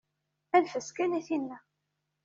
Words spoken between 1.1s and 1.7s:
i tinna.